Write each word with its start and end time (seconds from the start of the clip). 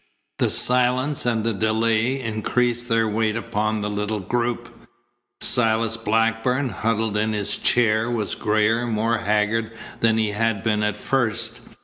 The 0.39 0.49
silence 0.49 1.27
and 1.27 1.43
the 1.43 1.53
delay 1.53 2.19
increased 2.19 2.89
their 2.89 3.07
weight 3.07 3.35
upon 3.37 3.81
the 3.81 3.89
little 3.91 4.19
group. 4.19 4.87
Silas 5.41 5.95
Blackburn, 5.95 6.69
huddled 6.69 7.15
in 7.15 7.33
his 7.33 7.55
chair, 7.55 8.09
was 8.09 8.33
grayer, 8.33 8.87
more 8.87 9.19
haggard 9.19 9.71
than 9.99 10.17
he 10.17 10.29
had 10.31 10.63
been 10.63 10.81
at 10.81 10.97
first. 10.97 11.59